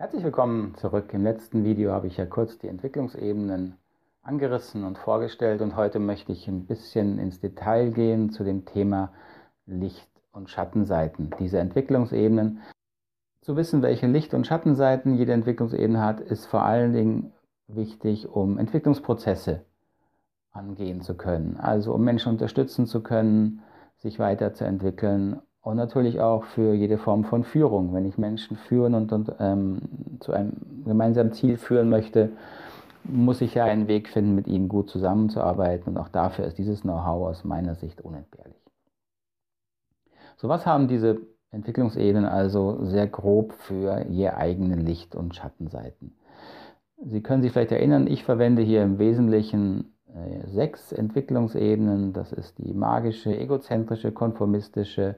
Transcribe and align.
Herzlich 0.00 0.24
willkommen 0.24 0.74
zurück. 0.76 1.12
Im 1.12 1.24
letzten 1.24 1.62
Video 1.62 1.92
habe 1.92 2.06
ich 2.06 2.16
ja 2.16 2.24
kurz 2.24 2.56
die 2.56 2.68
Entwicklungsebenen 2.68 3.76
angerissen 4.22 4.84
und 4.84 4.96
vorgestellt 4.96 5.60
und 5.60 5.76
heute 5.76 5.98
möchte 5.98 6.32
ich 6.32 6.48
ein 6.48 6.64
bisschen 6.64 7.18
ins 7.18 7.38
Detail 7.38 7.90
gehen 7.90 8.30
zu 8.30 8.42
dem 8.42 8.64
Thema 8.64 9.12
Licht- 9.66 10.08
und 10.32 10.48
Schattenseiten 10.48 11.34
dieser 11.38 11.60
Entwicklungsebenen. 11.60 12.62
Zu 13.42 13.56
wissen, 13.56 13.82
welche 13.82 14.06
Licht- 14.06 14.32
und 14.32 14.46
Schattenseiten 14.46 15.18
jede 15.18 15.34
Entwicklungsebene 15.34 16.00
hat, 16.00 16.22
ist 16.22 16.46
vor 16.46 16.62
allen 16.62 16.94
Dingen 16.94 17.34
wichtig, 17.66 18.26
um 18.26 18.56
Entwicklungsprozesse 18.56 19.66
angehen 20.50 21.02
zu 21.02 21.14
können, 21.14 21.58
also 21.58 21.92
um 21.92 22.02
Menschen 22.02 22.32
unterstützen 22.32 22.86
zu 22.86 23.02
können, 23.02 23.60
sich 23.98 24.18
weiterzuentwickeln 24.18 25.42
und 25.62 25.76
natürlich 25.76 26.20
auch 26.20 26.44
für 26.44 26.74
jede 26.74 26.98
Form 26.98 27.24
von 27.24 27.44
Führung. 27.44 27.92
Wenn 27.92 28.06
ich 28.06 28.18
Menschen 28.18 28.56
führen 28.56 28.94
und, 28.94 29.12
und 29.12 29.32
ähm, 29.38 30.18
zu 30.20 30.32
einem 30.32 30.52
gemeinsamen 30.84 31.32
Ziel 31.32 31.58
führen 31.58 31.90
möchte, 31.90 32.30
muss 33.04 33.40
ich 33.40 33.54
ja 33.54 33.64
einen 33.64 33.88
Weg 33.88 34.08
finden, 34.08 34.34
mit 34.34 34.46
ihnen 34.46 34.68
gut 34.68 34.90
zusammenzuarbeiten. 34.90 35.88
Und 35.88 35.98
auch 35.98 36.08
dafür 36.08 36.46
ist 36.46 36.58
dieses 36.58 36.82
Know-how 36.82 37.28
aus 37.28 37.44
meiner 37.44 37.74
Sicht 37.74 38.00
unentbehrlich. 38.00 38.56
So, 40.36 40.48
was 40.48 40.64
haben 40.64 40.88
diese 40.88 41.18
Entwicklungsebenen 41.50 42.24
also 42.24 42.84
sehr 42.84 43.06
grob 43.06 43.52
für 43.52 44.06
je 44.08 44.30
eigene 44.30 44.76
Licht- 44.76 45.14
und 45.14 45.34
Schattenseiten? 45.34 46.16
Sie 47.02 47.22
können 47.22 47.42
sich 47.42 47.52
vielleicht 47.52 47.72
erinnern, 47.72 48.06
ich 48.06 48.24
verwende 48.24 48.62
hier 48.62 48.82
im 48.82 48.98
Wesentlichen 48.98 49.94
äh, 50.14 50.46
sechs 50.48 50.92
Entwicklungsebenen. 50.92 52.12
Das 52.12 52.32
ist 52.32 52.58
die 52.58 52.74
magische, 52.74 53.36
egozentrische, 53.36 54.12
konformistische, 54.12 55.16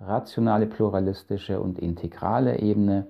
rationale, 0.00 0.66
pluralistische 0.66 1.60
und 1.60 1.78
integrale 1.78 2.60
Ebene. 2.60 3.06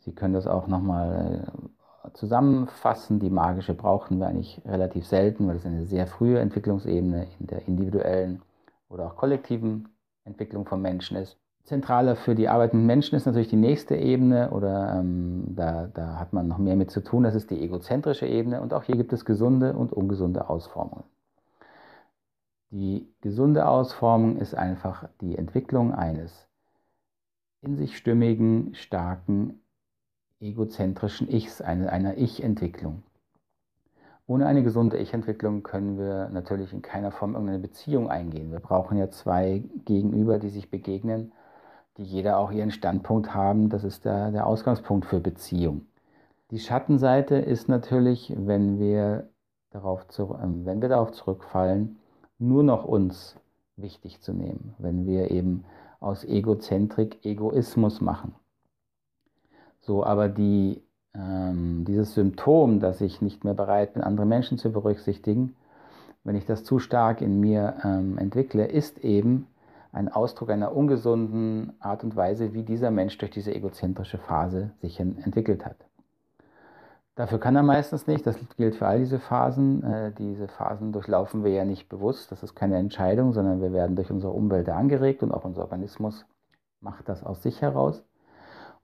Sie 0.00 0.12
können 0.12 0.34
das 0.34 0.46
auch 0.46 0.66
nochmal 0.66 1.44
äh, 1.46 2.10
zusammenfassen. 2.14 3.20
Die 3.20 3.30
magische 3.30 3.74
brauchen 3.74 4.18
wir 4.18 4.26
eigentlich 4.26 4.60
relativ 4.64 5.06
selten, 5.06 5.46
weil 5.48 5.56
es 5.56 5.66
eine 5.66 5.86
sehr 5.86 6.06
frühe 6.06 6.38
Entwicklungsebene 6.40 7.26
in 7.38 7.46
der 7.46 7.66
individuellen 7.68 8.42
oder 8.88 9.06
auch 9.06 9.16
kollektiven 9.16 9.88
Entwicklung 10.24 10.66
von 10.66 10.80
Menschen 10.80 11.16
ist. 11.16 11.36
Zentraler 11.64 12.16
für 12.16 12.34
die 12.34 12.48
Arbeit 12.48 12.72
mit 12.72 12.84
Menschen 12.84 13.16
ist 13.16 13.26
natürlich 13.26 13.48
die 13.48 13.56
nächste 13.56 13.94
Ebene 13.94 14.50
oder 14.50 14.96
ähm, 14.98 15.44
da, 15.54 15.86
da 15.92 16.18
hat 16.18 16.32
man 16.32 16.48
noch 16.48 16.56
mehr 16.56 16.76
mit 16.76 16.90
zu 16.90 17.02
tun, 17.02 17.24
das 17.24 17.34
ist 17.34 17.50
die 17.50 17.60
egozentrische 17.60 18.26
Ebene 18.26 18.62
und 18.62 18.72
auch 18.72 18.84
hier 18.84 18.96
gibt 18.96 19.12
es 19.12 19.26
gesunde 19.26 19.74
und 19.74 19.92
ungesunde 19.92 20.48
Ausformungen. 20.48 21.04
Die 22.70 23.08
gesunde 23.22 23.66
Ausformung 23.66 24.36
ist 24.36 24.54
einfach 24.54 25.08
die 25.20 25.38
Entwicklung 25.38 25.94
eines 25.94 26.48
in 27.62 27.76
sich 27.76 27.96
stimmigen, 27.96 28.74
starken, 28.74 29.60
egozentrischen 30.40 31.28
Ichs, 31.28 31.60
eine, 31.60 31.90
einer 31.90 32.18
Ich-Entwicklung. 32.18 33.02
Ohne 34.26 34.46
eine 34.46 34.62
gesunde 34.62 34.98
Ich-Entwicklung 34.98 35.62
können 35.62 35.98
wir 35.98 36.28
natürlich 36.28 36.72
in 36.74 36.82
keiner 36.82 37.10
Form 37.10 37.32
irgendeine 37.32 37.60
Beziehung 37.60 38.10
eingehen. 38.10 38.52
Wir 38.52 38.60
brauchen 38.60 38.98
ja 38.98 39.10
zwei 39.10 39.64
Gegenüber, 39.86 40.38
die 40.38 40.50
sich 40.50 40.70
begegnen, 40.70 41.32
die 41.96 42.04
jeder 42.04 42.38
auch 42.38 42.52
ihren 42.52 42.70
Standpunkt 42.70 43.34
haben. 43.34 43.70
Das 43.70 43.84
ist 43.84 44.04
der, 44.04 44.30
der 44.30 44.46
Ausgangspunkt 44.46 45.06
für 45.06 45.20
Beziehung. 45.20 45.86
Die 46.50 46.58
Schattenseite 46.58 47.36
ist 47.36 47.68
natürlich, 47.68 48.34
wenn 48.36 48.78
wir 48.78 49.30
darauf, 49.70 50.06
zu, 50.08 50.34
äh, 50.34 50.66
wenn 50.66 50.82
wir 50.82 50.90
darauf 50.90 51.12
zurückfallen, 51.12 51.98
nur 52.38 52.62
noch 52.62 52.84
uns 52.84 53.36
wichtig 53.76 54.20
zu 54.20 54.32
nehmen, 54.32 54.74
wenn 54.78 55.06
wir 55.06 55.30
eben 55.30 55.64
aus 56.00 56.24
Egozentrik 56.24 57.24
Egoismus 57.24 58.00
machen. 58.00 58.34
So, 59.80 60.04
aber 60.04 60.28
die, 60.28 60.82
ähm, 61.14 61.84
dieses 61.86 62.14
Symptom, 62.14 62.80
dass 62.80 63.00
ich 63.00 63.22
nicht 63.22 63.44
mehr 63.44 63.54
bereit 63.54 63.94
bin, 63.94 64.02
andere 64.02 64.26
Menschen 64.26 64.58
zu 64.58 64.70
berücksichtigen, 64.70 65.56
wenn 66.24 66.36
ich 66.36 66.46
das 66.46 66.64
zu 66.64 66.78
stark 66.78 67.20
in 67.22 67.40
mir 67.40 67.76
ähm, 67.84 68.18
entwickle, 68.18 68.66
ist 68.66 68.98
eben 68.98 69.46
ein 69.92 70.08
Ausdruck 70.08 70.50
einer 70.50 70.76
ungesunden 70.76 71.72
Art 71.80 72.04
und 72.04 72.14
Weise, 72.14 72.52
wie 72.52 72.62
dieser 72.62 72.90
Mensch 72.90 73.16
durch 73.18 73.30
diese 73.30 73.54
egozentrische 73.54 74.18
Phase 74.18 74.72
sich 74.80 75.00
entwickelt 75.00 75.64
hat. 75.64 75.87
Dafür 77.18 77.40
kann 77.40 77.56
er 77.56 77.64
meistens 77.64 78.06
nicht. 78.06 78.24
Das 78.28 78.36
gilt 78.56 78.76
für 78.76 78.86
all 78.86 79.00
diese 79.00 79.18
Phasen. 79.18 79.82
Äh, 79.82 80.12
diese 80.12 80.46
Phasen 80.46 80.92
durchlaufen 80.92 81.42
wir 81.42 81.50
ja 81.50 81.64
nicht 81.64 81.88
bewusst. 81.88 82.30
Das 82.30 82.44
ist 82.44 82.54
keine 82.54 82.76
Entscheidung, 82.76 83.32
sondern 83.32 83.60
wir 83.60 83.72
werden 83.72 83.96
durch 83.96 84.12
unsere 84.12 84.32
Umwelt 84.32 84.68
angeregt 84.68 85.24
und 85.24 85.32
auch 85.32 85.44
unser 85.44 85.62
Organismus 85.62 86.24
macht 86.80 87.08
das 87.08 87.24
aus 87.24 87.42
sich 87.42 87.60
heraus. 87.60 88.04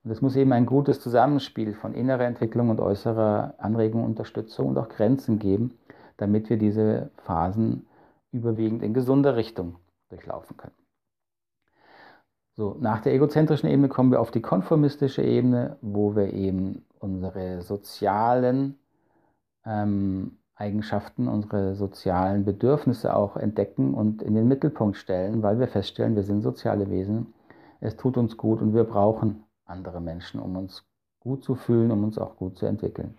Und 0.03 0.11
es 0.11 0.21
muss 0.21 0.35
eben 0.35 0.51
ein 0.51 0.65
gutes 0.65 0.99
Zusammenspiel 0.99 1.75
von 1.75 1.93
innerer 1.93 2.25
Entwicklung 2.25 2.67
und 2.67 2.81
äußerer 2.81 3.53
Anregung, 3.57 4.03
Unterstützung 4.03 4.67
und 4.67 4.77
auch 4.77 4.89
Grenzen 4.89 5.39
geben, 5.39 5.77
damit 6.17 6.49
wir 6.49 6.57
diese 6.57 7.11
Phasen 7.15 7.87
überwiegend 8.33 8.83
in 8.83 8.93
gesunde 8.93 9.37
Richtung 9.37 9.77
durchlaufen 10.09 10.57
können. 10.57 10.75
So, 12.57 12.75
nach 12.81 12.99
der 12.99 13.13
egozentrischen 13.13 13.69
Ebene 13.69 13.87
kommen 13.87 14.11
wir 14.11 14.19
auf 14.19 14.31
die 14.31 14.41
konformistische 14.41 15.21
Ebene, 15.21 15.77
wo 15.81 16.17
wir 16.17 16.33
eben 16.33 16.84
unsere 17.05 17.61
sozialen 17.61 18.79
ähm, 19.65 20.37
Eigenschaften, 20.55 21.27
unsere 21.27 21.75
sozialen 21.75 22.45
Bedürfnisse 22.45 23.15
auch 23.15 23.37
entdecken 23.37 23.93
und 23.93 24.21
in 24.21 24.35
den 24.35 24.47
Mittelpunkt 24.47 24.97
stellen, 24.97 25.43
weil 25.43 25.59
wir 25.59 25.67
feststellen, 25.67 26.15
wir 26.15 26.23
sind 26.23 26.41
soziale 26.41 26.89
Wesen, 26.89 27.33
es 27.79 27.95
tut 27.95 28.17
uns 28.17 28.37
gut 28.37 28.61
und 28.61 28.73
wir 28.73 28.85
brauchen 28.85 29.43
andere 29.65 30.01
Menschen, 30.01 30.39
um 30.39 30.55
uns 30.55 30.85
gut 31.19 31.43
zu 31.43 31.55
fühlen, 31.55 31.91
um 31.91 32.03
uns 32.03 32.17
auch 32.17 32.37
gut 32.37 32.57
zu 32.57 32.65
entwickeln. 32.65 33.15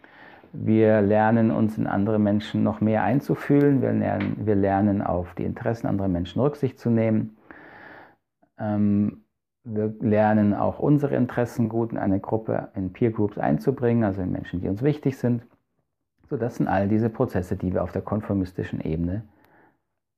Wir 0.52 1.02
lernen 1.02 1.50
uns 1.50 1.76
in 1.76 1.86
andere 1.86 2.19
Menschen 2.19 2.62
noch 2.62 2.80
mehr 2.80 3.02
einzufühlen, 3.02 3.82
wir 3.82 3.92
lernen, 3.92 4.46
wir 4.46 4.54
lernen 4.54 5.02
auf 5.02 5.34
die 5.34 5.44
Interessen 5.44 5.86
anderer 5.86 6.08
Menschen 6.08 6.41
Rücksicht 6.41 6.78
zu 6.78 6.88
nehmen. 6.88 7.36
Ähm, 8.58 9.25
wir 9.69 9.93
lernen 10.00 10.54
auch 10.54 10.78
unsere 10.78 11.16
Interessen 11.16 11.69
gut 11.69 11.91
in 11.91 11.99
eine 11.99 12.21
Gruppe, 12.21 12.69
in 12.75 12.93
Peer 12.93 13.10
Groups 13.10 13.37
einzubringen, 13.37 14.04
also 14.04 14.22
in 14.22 14.31
Menschen, 14.31 14.60
die 14.60 14.69
uns 14.69 14.82
wichtig 14.82 15.19
sind. 15.19 15.43
So, 16.31 16.37
das 16.37 16.56
sind 16.56 16.69
all 16.69 16.88
diese 16.88 17.10
Prozesse, 17.10 17.56
die 17.56 17.75
wir 17.75 17.82
auf 17.82 17.91
der 17.91 18.03
konformistischen 18.03 18.81
Ebene 18.81 19.25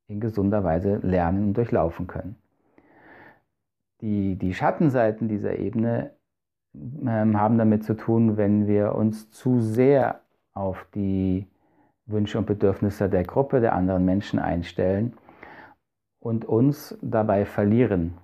in 0.07 0.21
gesunder 0.21 0.65
Weise 0.65 0.97
lernen 0.97 1.49
und 1.49 1.57
durchlaufen 1.57 2.07
können. 2.07 2.37
Die, 4.03 4.37
die 4.37 4.53
Schattenseiten 4.53 5.29
dieser 5.29 5.59
Ebene 5.59 6.11
ähm, 6.75 7.41
haben 7.41 7.57
damit 7.57 7.85
zu 7.85 7.95
tun, 7.95 8.37
wenn 8.37 8.67
wir 8.67 8.95
uns 8.95 9.31
zu 9.31 9.61
sehr 9.61 10.21
auf 10.53 10.87
die 10.95 11.47
Wünsche 12.05 12.39
und 12.39 12.47
Bedürfnisse 12.47 13.09
der 13.09 13.25
Gruppe, 13.25 13.61
der 13.61 13.75
anderen 13.75 14.05
Menschen 14.05 14.39
einstellen 14.39 15.15
und 16.21 16.45
uns 16.45 16.99
dabei 17.01 17.47
verlieren 17.47 18.15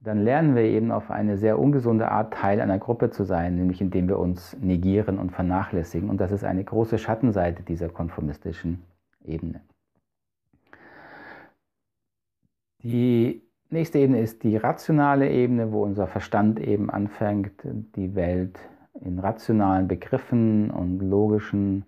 dann 0.00 0.22
lernen 0.22 0.54
wir 0.54 0.62
eben 0.62 0.92
auf 0.92 1.10
eine 1.10 1.36
sehr 1.36 1.58
ungesunde 1.58 2.10
Art 2.10 2.34
Teil 2.34 2.60
einer 2.60 2.78
Gruppe 2.78 3.10
zu 3.10 3.24
sein, 3.24 3.56
nämlich 3.56 3.80
indem 3.80 4.08
wir 4.08 4.18
uns 4.18 4.56
negieren 4.60 5.18
und 5.18 5.32
vernachlässigen. 5.32 6.10
Und 6.10 6.20
das 6.20 6.32
ist 6.32 6.44
eine 6.44 6.62
große 6.62 6.98
Schattenseite 6.98 7.62
dieser 7.62 7.88
konformistischen 7.88 8.82
Ebene. 9.24 9.62
Die 12.82 13.42
nächste 13.70 13.98
Ebene 13.98 14.20
ist 14.20 14.44
die 14.44 14.56
rationale 14.56 15.30
Ebene, 15.30 15.72
wo 15.72 15.82
unser 15.82 16.06
Verstand 16.06 16.60
eben 16.60 16.90
anfängt, 16.90 17.52
die 17.64 18.14
Welt 18.14 18.58
in 19.00 19.18
rationalen 19.18 19.88
Begriffen 19.88 20.70
und 20.70 21.00
logischen 21.00 21.84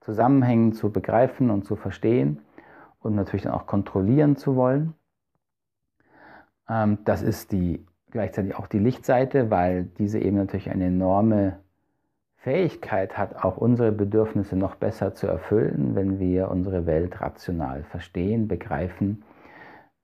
Zusammenhängen 0.00 0.72
zu 0.72 0.90
begreifen 0.90 1.50
und 1.50 1.64
zu 1.64 1.76
verstehen 1.76 2.40
und 3.00 3.14
natürlich 3.14 3.42
dann 3.42 3.52
auch 3.52 3.66
kontrollieren 3.66 4.36
zu 4.36 4.56
wollen. 4.56 4.94
Ähm, 6.70 6.98
das 7.04 7.22
ist 7.22 7.52
die, 7.52 7.84
gleichzeitig 8.10 8.54
auch 8.54 8.66
die 8.66 8.78
Lichtseite, 8.78 9.50
weil 9.50 9.84
diese 9.98 10.20
eben 10.20 10.36
natürlich 10.36 10.70
eine 10.70 10.86
enorme 10.86 11.58
Fähigkeit 12.36 13.18
hat, 13.18 13.44
auch 13.44 13.58
unsere 13.58 13.92
Bedürfnisse 13.92 14.56
noch 14.56 14.76
besser 14.76 15.14
zu 15.14 15.26
erfüllen, 15.26 15.94
wenn 15.94 16.18
wir 16.18 16.50
unsere 16.50 16.86
Welt 16.86 17.20
rational 17.20 17.82
verstehen, 17.82 18.48
begreifen, 18.48 19.24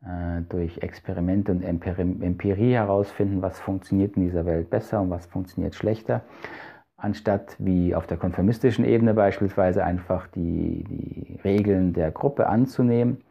äh, 0.04 0.42
durch 0.48 0.78
Experimente 0.78 1.52
und 1.52 1.62
Empirie 1.62 2.74
herausfinden, 2.74 3.40
was 3.40 3.58
funktioniert 3.58 4.16
in 4.16 4.24
dieser 4.24 4.44
Welt 4.44 4.68
besser 4.68 5.00
und 5.00 5.08
was 5.08 5.24
funktioniert 5.26 5.74
schlechter, 5.74 6.22
anstatt 6.98 7.56
wie 7.58 7.94
auf 7.94 8.06
der 8.06 8.18
konformistischen 8.18 8.84
Ebene 8.84 9.14
beispielsweise 9.14 9.82
einfach 9.82 10.26
die, 10.26 10.84
die 10.84 11.40
Regeln 11.42 11.94
der 11.94 12.10
Gruppe 12.10 12.48
anzunehmen 12.48 13.22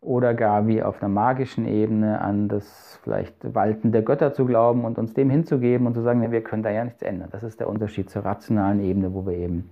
oder 0.00 0.34
gar 0.34 0.66
wie 0.66 0.82
auf 0.82 1.02
einer 1.02 1.08
magischen 1.08 1.66
Ebene 1.66 2.20
an 2.20 2.48
das 2.48 3.00
vielleicht 3.02 3.54
Walten 3.54 3.90
der 3.92 4.02
Götter 4.02 4.32
zu 4.32 4.46
glauben 4.46 4.84
und 4.84 4.98
uns 4.98 5.14
dem 5.14 5.28
hinzugeben 5.28 5.86
und 5.86 5.94
zu 5.94 6.02
sagen, 6.02 6.30
wir 6.30 6.42
können 6.42 6.62
da 6.62 6.70
ja 6.70 6.84
nichts 6.84 7.02
ändern. 7.02 7.28
Das 7.32 7.42
ist 7.42 7.60
der 7.60 7.68
Unterschied 7.68 8.08
zur 8.08 8.24
rationalen 8.24 8.80
Ebene, 8.80 9.12
wo 9.12 9.26
wir 9.26 9.34
eben 9.34 9.70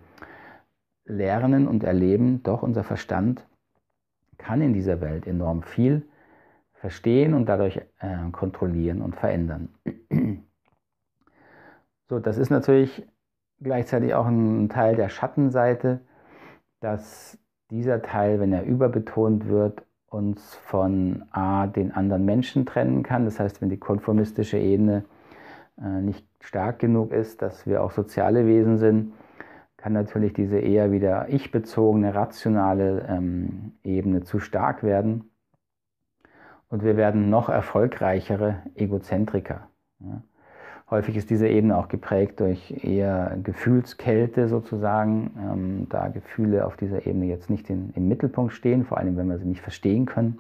lernen 1.05 1.69
und 1.69 1.84
erleben, 1.84 2.43
doch 2.43 2.62
unser 2.62 2.82
Verstand 2.82 3.46
kann 4.38 4.61
in 4.61 4.73
dieser 4.73 5.00
Welt 5.00 5.26
enorm 5.26 5.62
viel 5.62 6.02
verstehen 6.75 7.32
und 7.32 7.46
dadurch 7.46 7.79
äh, 8.00 8.31
kontrollieren 8.32 9.02
und 9.02 9.17
verändern. 9.17 9.69
So, 12.08 12.20
das 12.20 12.38
ist 12.38 12.50
natürlich 12.50 13.05
gleichzeitig 13.61 14.14
auch 14.14 14.26
ein 14.26 14.69
Teil 14.69 14.94
der 14.94 15.08
Schattenseite, 15.08 16.02
dass 16.81 17.37
dieser 17.70 18.00
Teil, 18.00 18.38
wenn 18.38 18.52
er 18.52 18.62
überbetont 18.62 19.49
wird, 19.49 19.84
uns 20.08 20.55
von 20.56 21.25
A, 21.31 21.67
den 21.67 21.93
anderen 21.93 22.25
Menschen 22.25 22.67
trennen 22.67 23.03
kann. 23.03 23.25
Das 23.25 23.41
heißt, 23.41 23.61
wenn 23.61 23.69
die 23.69 23.79
konformistische 23.79 24.58
Ebene 24.58 25.05
äh, 25.79 26.00
nicht 26.00 26.26
stark 26.41 26.79
genug 26.79 27.12
ist, 27.12 27.43
dass 27.43 27.67
wir 27.67 27.82
auch 27.82 27.91
soziale 27.91 28.47
Wesen 28.47 28.79
sind, 28.79 29.12
kann 29.76 29.93
natürlich 29.93 30.32
diese 30.32 30.58
eher 30.58 30.91
wieder 30.91 31.29
ich-bezogene, 31.29 32.14
rationale 32.14 33.06
ähm, 33.08 33.73
Ebene 33.85 34.23
zu 34.23 34.38
stark 34.41 34.82
werden. 34.82 35.31
Und 36.69 36.82
wir 36.82 36.97
werden 36.97 37.31
noch 37.31 37.49
erfolgreichere 37.49 38.62
Egozentriker. 38.75 39.69
Ja. 40.00 40.23
Häufig 40.88 41.16
ist 41.16 41.30
diese 41.30 41.48
Ebene 41.48 41.76
auch 41.76 41.88
geprägt 41.88 42.38
durch 42.38 42.84
eher 42.84 43.36
Gefühlskälte 43.42 44.48
sozusagen, 44.48 45.32
ähm, 45.36 45.88
da 45.88 46.08
Gefühle 46.08 46.64
auf 46.64 46.76
dieser 46.76 47.06
Ebene 47.06 47.26
jetzt 47.26 47.50
nicht 47.50 47.68
in, 47.70 47.90
im 47.94 48.06
Mittelpunkt 48.06 48.52
stehen, 48.52 48.84
vor 48.84 48.98
allem 48.98 49.16
wenn 49.16 49.28
wir 49.28 49.38
sie 49.38 49.46
nicht 49.46 49.62
verstehen 49.62 50.06
können. 50.06 50.38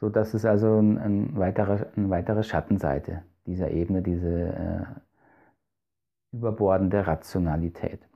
So, 0.00 0.08
das 0.08 0.32
ist 0.32 0.46
also 0.46 0.78
ein, 0.78 0.96
ein 0.96 1.36
weiterer, 1.36 1.88
eine 1.94 2.08
weitere 2.08 2.42
Schattenseite 2.42 3.22
dieser 3.44 3.70
Ebene, 3.70 4.00
diese 4.00 4.28
äh, 4.28 4.84
überbordende 6.32 7.06
Rationalität. 7.06 8.08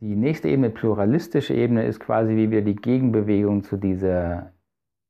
Die 0.00 0.16
nächste 0.16 0.48
Ebene, 0.48 0.70
pluralistische 0.70 1.52
Ebene, 1.52 1.84
ist 1.84 2.00
quasi 2.00 2.36
wie 2.36 2.50
wir 2.50 2.62
die 2.62 2.76
Gegenbewegung 2.76 3.64
zu 3.64 3.76
dieser 3.76 4.52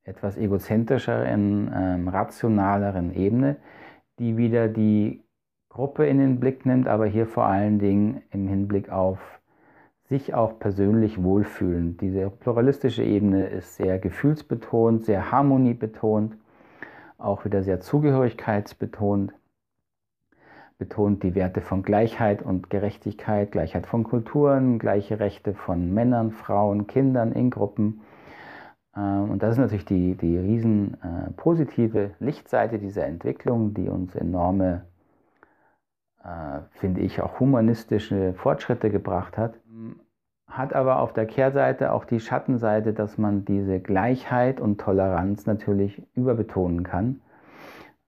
etwas 0.02 0.36
egozentrischeren, 0.36 1.70
ähm, 1.72 2.08
rationaleren 2.08 3.14
Ebene, 3.14 3.56
die 4.20 4.36
wieder 4.36 4.68
die 4.68 5.24
Gruppe 5.70 6.06
in 6.06 6.18
den 6.18 6.40
Blick 6.40 6.66
nimmt, 6.66 6.86
aber 6.86 7.06
hier 7.06 7.26
vor 7.26 7.46
allen 7.46 7.78
Dingen 7.78 8.22
im 8.30 8.46
Hinblick 8.46 8.90
auf 8.90 9.40
sich 10.10 10.34
auch 10.34 10.58
persönlich 10.58 11.22
wohlfühlen. 11.22 11.96
Diese 11.96 12.28
pluralistische 12.28 13.02
Ebene 13.02 13.46
ist 13.46 13.76
sehr 13.76 13.98
gefühlsbetont, 13.98 15.06
sehr 15.06 15.32
harmoniebetont, 15.32 16.36
auch 17.16 17.46
wieder 17.46 17.62
sehr 17.62 17.80
zugehörigkeitsbetont, 17.80 19.32
betont 20.76 21.22
die 21.22 21.34
Werte 21.34 21.62
von 21.62 21.82
Gleichheit 21.82 22.42
und 22.42 22.68
Gerechtigkeit, 22.68 23.52
Gleichheit 23.52 23.86
von 23.86 24.04
Kulturen, 24.04 24.78
gleiche 24.78 25.18
Rechte 25.18 25.54
von 25.54 25.94
Männern, 25.94 26.30
Frauen, 26.30 26.86
Kindern 26.86 27.32
in 27.32 27.50
Gruppen 27.50 28.02
und 28.98 29.38
das 29.40 29.52
ist 29.52 29.58
natürlich 29.58 29.84
die, 29.84 30.14
die 30.16 30.36
riesen 30.36 30.94
äh, 31.02 31.30
positive 31.36 32.10
Lichtseite 32.18 32.78
dieser 32.78 33.06
Entwicklung, 33.06 33.74
die 33.74 33.88
uns 33.88 34.14
enorme, 34.16 34.84
äh, 36.24 36.60
finde 36.72 37.00
ich, 37.00 37.22
auch 37.22 37.38
humanistische 37.38 38.34
Fortschritte 38.34 38.90
gebracht 38.90 39.38
hat. 39.38 39.54
Hat 40.48 40.74
aber 40.74 40.98
auf 40.98 41.12
der 41.12 41.26
Kehrseite 41.26 41.92
auch 41.92 42.04
die 42.04 42.18
Schattenseite, 42.18 42.92
dass 42.92 43.18
man 43.18 43.44
diese 43.44 43.78
Gleichheit 43.78 44.60
und 44.60 44.80
Toleranz 44.80 45.46
natürlich 45.46 46.02
überbetonen 46.14 46.82
kann, 46.82 47.20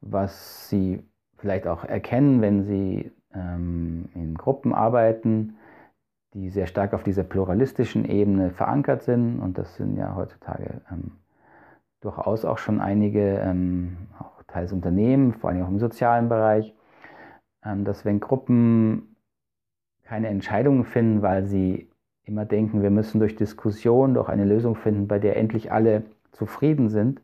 was 0.01 0.69
Sie 0.69 1.05
vielleicht 1.37 1.69
auch 1.69 1.85
erkennen, 1.85 2.41
wenn 2.41 2.65
Sie 2.65 3.13
ähm, 3.33 4.09
in 4.15 4.35
Gruppen 4.35 4.75
arbeiten, 4.75 5.57
die 6.35 6.51
sehr 6.51 6.67
stark 6.67 6.95
auf 6.95 7.03
dieser 7.03 7.25
pluralistischen 7.25 8.05
Ebene 8.05 8.51
verankert 8.51 9.03
sind. 9.03 9.41
Und 9.41 9.59
das 9.59 9.77
sind 9.77 9.97
ja 9.97 10.15
heutzutage 10.15 10.81
ähm, 10.91 11.13
durchaus 12.01 12.45
auch 12.45 12.59
schon 12.59 12.81
einige, 12.81 13.39
ähm, 13.39 13.97
auch 14.19 14.43
teils 14.45 14.73
Unternehmen, 14.73 15.35
vor 15.35 15.51
allem 15.51 15.63
auch 15.63 15.69
im 15.69 15.79
sozialen 15.79 16.29
Bereich, 16.29 16.75
ähm, 17.65 17.85
dass 17.85 18.05
wenn 18.05 18.21
Gruppen 18.21 19.17
keine 20.05 20.29
Entscheidungen 20.29 20.85
finden, 20.85 21.23
weil 21.23 21.45
sie 21.45 21.89
immer 22.25 22.45
denken, 22.45 22.83
wir 22.83 22.91
müssen 22.91 23.19
durch 23.19 23.37
Diskussion 23.37 24.15
doch 24.15 24.29
eine 24.29 24.45
Lösung 24.45 24.77
finden, 24.77 25.09
bei 25.09 25.19
der 25.19 25.37
endlich 25.37 25.73
alle 25.73 26.05
zufrieden 26.33 26.89
sind, 26.89 27.21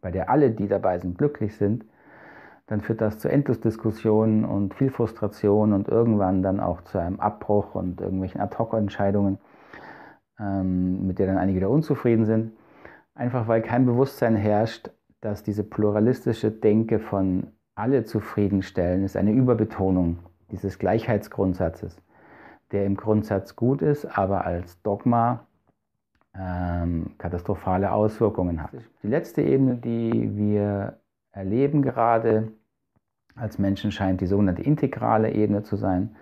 bei 0.00 0.10
der 0.10 0.30
alle, 0.30 0.50
die 0.50 0.68
dabei 0.68 0.98
sind, 0.98 1.18
glücklich 1.18 1.56
sind, 1.56 1.84
dann 2.66 2.80
führt 2.80 3.00
das 3.00 3.18
zu 3.18 3.28
Endlosdiskussionen 3.28 4.44
und 4.44 4.74
viel 4.74 4.90
Frustration 4.90 5.72
und 5.72 5.88
irgendwann 5.88 6.42
dann 6.42 6.60
auch 6.60 6.82
zu 6.82 6.98
einem 6.98 7.20
Abbruch 7.20 7.74
und 7.74 8.00
irgendwelchen 8.00 8.40
Ad-Hoc-Entscheidungen, 8.40 9.38
ähm, 10.40 11.06
mit 11.06 11.18
der 11.18 11.26
dann 11.26 11.38
einige 11.38 11.58
wieder 11.58 11.70
unzufrieden 11.70 12.24
sind. 12.24 12.52
Einfach 13.14 13.48
weil 13.48 13.62
kein 13.62 13.86
Bewusstsein 13.86 14.34
herrscht, 14.34 14.90
dass 15.20 15.42
diese 15.42 15.62
pluralistische 15.62 16.50
Denke 16.50 16.98
von 16.98 17.48
alle 17.74 18.04
zufriedenstellen 18.04 19.04
ist 19.04 19.16
eine 19.16 19.32
Überbetonung 19.32 20.18
dieses 20.50 20.78
Gleichheitsgrundsatzes, 20.78 21.96
der 22.72 22.86
im 22.86 22.96
Grundsatz 22.96 23.56
gut 23.56 23.82
ist, 23.82 24.04
aber 24.16 24.44
als 24.44 24.80
Dogma 24.82 25.46
ähm, 26.36 27.12
katastrophale 27.18 27.92
Auswirkungen 27.92 28.62
hat. 28.62 28.70
Die 29.02 29.08
letzte 29.08 29.42
Ebene, 29.42 29.76
die 29.76 30.36
wir 30.36 30.98
erleben 31.34 31.82
gerade 31.82 32.52
als 33.36 33.58
Menschen 33.58 33.90
scheint 33.90 34.20
die 34.20 34.26
sogenannte 34.26 34.62
integrale 34.62 35.32
Ebene 35.32 35.62
zu 35.62 35.76
sein. 35.76 36.14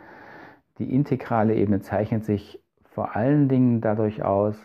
Die 0.79 0.95
integrale 0.95 1.55
Ebene 1.55 1.81
zeichnet 1.81 2.25
sich 2.25 2.59
vor 2.85 3.15
allen 3.15 3.49
Dingen 3.49 3.81
dadurch 3.81 4.23
aus, 4.23 4.57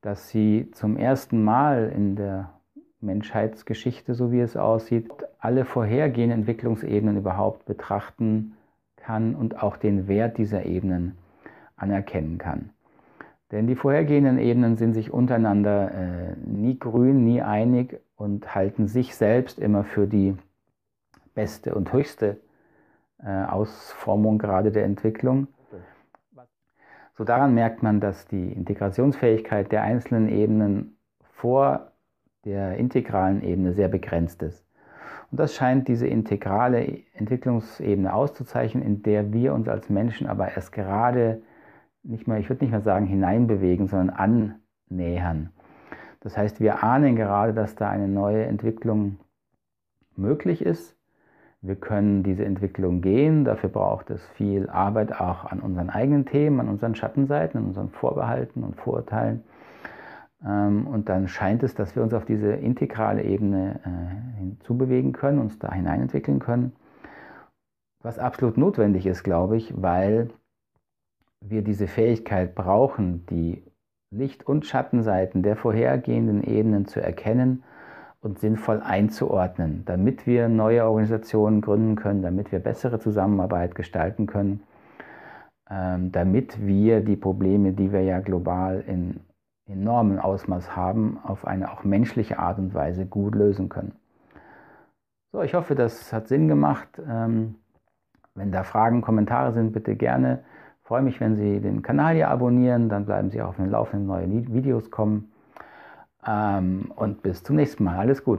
dass 0.00 0.28
sie 0.28 0.70
zum 0.72 0.96
ersten 0.96 1.44
Mal 1.44 1.92
in 1.94 2.16
der 2.16 2.54
Menschheitsgeschichte, 3.00 4.14
so 4.14 4.32
wie 4.32 4.40
es 4.40 4.56
aussieht, 4.56 5.10
alle 5.38 5.64
vorhergehenden 5.64 6.40
Entwicklungsebenen 6.40 7.18
überhaupt 7.18 7.66
betrachten 7.66 8.56
kann 8.96 9.34
und 9.34 9.62
auch 9.62 9.76
den 9.76 10.08
Wert 10.08 10.38
dieser 10.38 10.64
Ebenen 10.64 11.16
anerkennen 11.76 12.38
kann. 12.38 12.70
Denn 13.52 13.66
die 13.66 13.76
vorhergehenden 13.76 14.38
Ebenen 14.38 14.76
sind 14.76 14.94
sich 14.94 15.12
untereinander 15.12 15.92
äh, 15.92 16.36
nie 16.44 16.78
grün, 16.78 17.24
nie 17.24 17.42
einig 17.42 18.00
und 18.16 18.54
halten 18.54 18.88
sich 18.88 19.14
selbst 19.14 19.58
immer 19.58 19.84
für 19.84 20.06
die 20.06 20.36
beste 21.34 21.74
und 21.74 21.92
höchste 21.92 22.38
äh, 23.22 23.44
Ausformung 23.44 24.38
gerade 24.38 24.72
der 24.72 24.84
Entwicklung. 24.84 25.46
So 27.16 27.24
daran 27.24 27.54
merkt 27.54 27.82
man, 27.82 28.00
dass 28.00 28.26
die 28.26 28.52
Integrationsfähigkeit 28.52 29.72
der 29.72 29.82
einzelnen 29.82 30.28
Ebenen 30.28 30.98
vor 31.32 31.92
der 32.44 32.76
integralen 32.76 33.42
Ebene 33.42 33.72
sehr 33.72 33.88
begrenzt 33.88 34.42
ist. 34.42 34.64
Und 35.30 35.40
das 35.40 35.54
scheint 35.54 35.88
diese 35.88 36.06
integrale 36.06 37.02
Entwicklungsebene 37.14 38.12
auszuzeichnen, 38.12 38.82
in 38.84 39.02
der 39.02 39.32
wir 39.32 39.54
uns 39.54 39.68
als 39.68 39.88
Menschen 39.88 40.26
aber 40.26 40.54
erst 40.54 40.72
gerade 40.72 41.42
nicht 42.06 42.26
mehr, 42.26 42.38
ich 42.38 42.48
würde 42.48 42.64
nicht 42.64 42.70
mehr 42.70 42.80
sagen 42.80 43.06
hineinbewegen, 43.06 43.88
sondern 43.88 44.50
annähern. 44.90 45.50
Das 46.20 46.36
heißt, 46.36 46.60
wir 46.60 46.82
ahnen 46.82 47.16
gerade, 47.16 47.52
dass 47.52 47.76
da 47.76 47.88
eine 47.88 48.08
neue 48.08 48.44
Entwicklung 48.46 49.18
möglich 50.16 50.62
ist. 50.62 50.96
Wir 51.62 51.76
können 51.76 52.22
diese 52.22 52.44
Entwicklung 52.44 53.00
gehen. 53.00 53.44
Dafür 53.44 53.68
braucht 53.68 54.10
es 54.10 54.24
viel 54.30 54.68
Arbeit 54.68 55.20
auch 55.20 55.44
an 55.44 55.60
unseren 55.60 55.90
eigenen 55.90 56.26
Themen, 56.26 56.60
an 56.60 56.68
unseren 56.68 56.94
Schattenseiten, 56.94 57.58
an 57.58 57.66
unseren 57.66 57.90
Vorbehalten 57.90 58.62
und 58.62 58.76
Vorurteilen. 58.76 59.42
Ähm, 60.44 60.86
und 60.86 61.08
dann 61.08 61.28
scheint 61.28 61.62
es, 61.62 61.74
dass 61.74 61.96
wir 61.96 62.02
uns 62.02 62.14
auf 62.14 62.24
diese 62.24 62.52
integrale 62.52 63.22
Ebene 63.24 63.80
äh, 63.84 64.38
hinzubewegen 64.38 65.12
können, 65.12 65.38
uns 65.38 65.58
da 65.58 65.72
hineinentwickeln 65.72 66.38
können. 66.38 66.72
Was 68.02 68.18
absolut 68.18 68.56
notwendig 68.56 69.06
ist, 69.06 69.24
glaube 69.24 69.56
ich, 69.56 69.74
weil 69.80 70.30
wir 71.48 71.62
diese 71.62 71.86
Fähigkeit 71.86 72.54
brauchen, 72.54 73.26
die 73.26 73.62
Licht- 74.10 74.46
und 74.46 74.66
Schattenseiten 74.66 75.42
der 75.42 75.56
vorhergehenden 75.56 76.42
Ebenen 76.42 76.86
zu 76.86 77.00
erkennen 77.00 77.64
und 78.20 78.38
sinnvoll 78.38 78.80
einzuordnen, 78.82 79.84
damit 79.84 80.26
wir 80.26 80.48
neue 80.48 80.84
Organisationen 80.84 81.60
gründen 81.60 81.96
können, 81.96 82.22
damit 82.22 82.52
wir 82.52 82.58
bessere 82.58 82.98
Zusammenarbeit 82.98 83.74
gestalten 83.74 84.26
können, 84.26 84.62
ähm, 85.70 86.12
damit 86.12 86.64
wir 86.64 87.00
die 87.00 87.16
Probleme, 87.16 87.72
die 87.72 87.92
wir 87.92 88.02
ja 88.02 88.20
global 88.20 88.82
in 88.86 89.20
enormem 89.68 90.18
Ausmaß 90.18 90.76
haben, 90.76 91.18
auf 91.22 91.46
eine 91.46 91.72
auch 91.72 91.84
menschliche 91.84 92.38
Art 92.38 92.58
und 92.58 92.72
Weise 92.74 93.06
gut 93.06 93.34
lösen 93.34 93.68
können. 93.68 93.92
So, 95.32 95.42
ich 95.42 95.54
hoffe, 95.54 95.74
das 95.74 96.12
hat 96.12 96.28
Sinn 96.28 96.48
gemacht. 96.48 96.88
Ähm, 97.08 97.56
wenn 98.34 98.52
da 98.52 98.62
Fragen, 98.62 99.02
Kommentare 99.02 99.52
sind, 99.52 99.72
bitte 99.72 99.96
gerne 99.96 100.40
freue 100.86 101.02
mich, 101.02 101.20
wenn 101.20 101.34
Sie 101.34 101.60
den 101.60 101.82
Kanal 101.82 102.14
hier 102.14 102.28
abonnieren, 102.28 102.88
dann 102.88 103.06
bleiben 103.06 103.30
Sie 103.30 103.42
auch 103.42 103.48
auf 103.48 103.56
dem 103.56 103.70
Laufenden 103.70 104.06
neue 104.06 104.30
Videos 104.30 104.90
kommen. 104.90 105.32
Ähm, 106.24 106.92
und 106.94 107.22
bis 107.22 107.42
zum 107.42 107.56
nächsten 107.56 107.84
Mal. 107.84 107.98
Alles 107.98 108.22
gut. 108.22 108.34